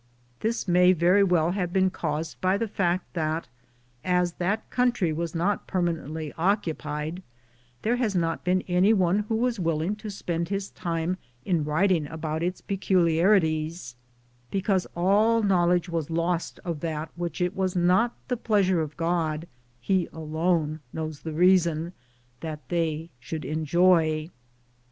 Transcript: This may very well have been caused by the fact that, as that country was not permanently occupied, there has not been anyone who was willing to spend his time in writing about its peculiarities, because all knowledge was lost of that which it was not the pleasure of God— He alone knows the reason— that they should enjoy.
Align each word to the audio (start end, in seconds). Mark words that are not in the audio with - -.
This 0.39 0.67
may 0.67 0.93
very 0.93 1.23
well 1.23 1.51
have 1.51 1.71
been 1.71 1.91
caused 1.91 2.41
by 2.41 2.57
the 2.57 2.67
fact 2.67 3.13
that, 3.13 3.47
as 4.03 4.33
that 4.33 4.67
country 4.71 5.13
was 5.13 5.35
not 5.35 5.67
permanently 5.67 6.33
occupied, 6.39 7.21
there 7.83 7.97
has 7.97 8.15
not 8.15 8.43
been 8.43 8.63
anyone 8.67 9.19
who 9.29 9.35
was 9.35 9.59
willing 9.59 9.95
to 9.97 10.09
spend 10.09 10.49
his 10.49 10.71
time 10.71 11.17
in 11.45 11.63
writing 11.63 12.07
about 12.07 12.41
its 12.41 12.61
peculiarities, 12.61 13.95
because 14.49 14.87
all 14.95 15.43
knowledge 15.43 15.87
was 15.87 16.09
lost 16.09 16.59
of 16.65 16.79
that 16.79 17.11
which 17.15 17.39
it 17.39 17.55
was 17.55 17.75
not 17.75 18.15
the 18.27 18.37
pleasure 18.37 18.81
of 18.81 18.97
God— 18.97 19.47
He 19.79 20.09
alone 20.11 20.79
knows 20.91 21.19
the 21.19 21.33
reason— 21.33 21.93
that 22.41 22.67
they 22.69 23.11
should 23.19 23.45
enjoy. 23.45 24.31